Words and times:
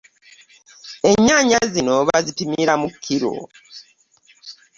Ennyaanya 1.09 1.59
zino 1.73 1.95
bazipimira 2.07 2.73
mu 2.81 2.87
kkiro 2.93 3.33